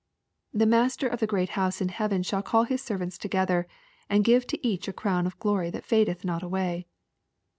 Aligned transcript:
The 0.51 0.65
Master 0.65 1.07
of 1.07 1.19
the 1.19 1.27
great 1.27 1.49
house 1.49 1.79
in 1.79 1.89
heaven 1.89 2.23
shall 2.23 2.41
call 2.41 2.63
His 2.63 2.81
servants 2.81 3.19
together, 3.19 3.67
and 4.09 4.23
give 4.25 4.47
to 4.47 4.67
each 4.67 4.87
a 4.87 4.93
crown 4.93 5.27
of 5.27 5.37
glory 5.37 5.69
that 5.69 5.85
fadeth 5.85 6.25
not 6.25 6.41
away. 6.41 6.87